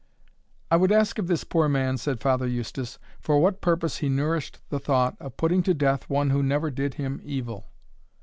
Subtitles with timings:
[0.71, 4.57] "I would ask of this poor man," said Father Eustace, "for what purpose he nourished
[4.69, 7.67] the thought of putting to death one who never did him evil?"